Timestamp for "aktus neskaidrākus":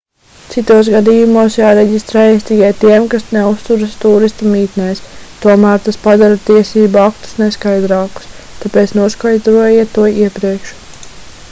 7.05-8.33